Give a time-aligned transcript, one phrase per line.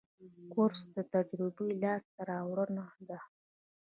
[0.53, 3.19] کورس د تجربې لاسته راوړنه ده.